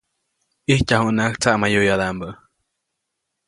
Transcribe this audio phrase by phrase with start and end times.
[0.67, 2.29] ʼIjtyajuʼuŋnaʼajk tsaʼmayoyadaʼmbä.